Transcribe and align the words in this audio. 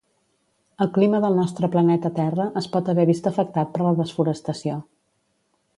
El 0.85 0.87
clima 0.95 1.19
del 1.25 1.37
nostre 1.41 1.69
planeta 1.75 2.11
Terra 2.21 2.49
es 2.63 2.69
pot 2.77 2.91
haver 2.95 3.07
vist 3.11 3.33
afectat 3.35 3.75
per 3.77 3.95
desforestació 4.03 4.81